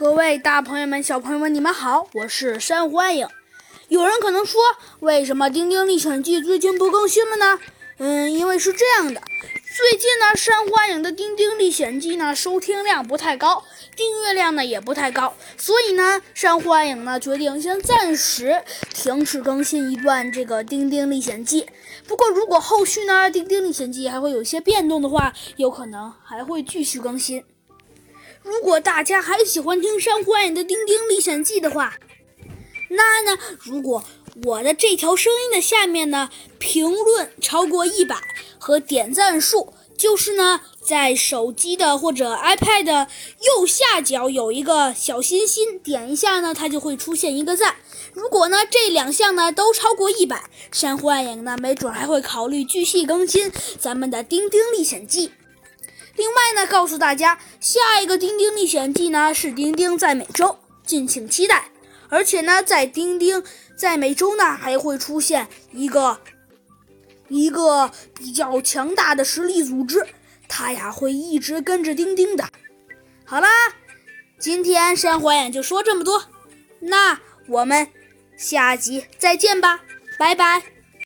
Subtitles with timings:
[0.00, 3.28] 各位大朋友们、小朋友们，你们好，我是山欢迎。
[3.88, 4.58] 有人可能说，
[5.00, 7.58] 为什么《丁丁历险记》最近不更新了呢？
[7.98, 9.20] 嗯，因为是这样的，
[9.76, 13.62] 最近呢，山欢迎的《丁丁历险记》呢收听量不太高，
[13.94, 18.64] 订阅量呢也不太高，所以呢，山欢迎呢决定先暂时
[18.94, 21.60] 停止更新一段这个《丁丁历险记》。
[22.08, 27.44] 不过，如果后续呢，《丁丁历险记》还会有些变动的话，有可能还会继续更新。
[28.42, 31.98] 如果大家还喜欢听山欢迎的《丁丁历险记》的话，
[32.88, 34.02] 那呢，如果
[34.44, 38.16] 我的这条声音的下面呢评论超过一百
[38.58, 43.08] 和点赞数，就是呢在手机的或者 iPad 的
[43.44, 47.76] 右下角有一个小心心，点一下呢，它就会出现一个赞。
[48.14, 55.28] 如果呢这两项呢都超过一百，山欢迎呢没准还会考虑继续更新咱们的《丁丁历险记》。
[56.20, 61.70] 另外呢，告诉大家，下一个《丁丁历险记》呢是丁丁在美洲，敬请期待。
[62.10, 63.42] 而且呢，在丁丁
[63.74, 66.20] 在美洲呢还会出现一个
[67.28, 70.06] 一个比较强大的实力组织，
[70.46, 72.50] 他呀会一直跟着丁丁的。
[73.24, 73.48] 好啦，
[74.38, 76.24] 今天山火眼就说这么多，
[76.80, 77.88] 那我们
[78.36, 79.80] 下集再见吧，
[80.18, 80.62] 拜拜。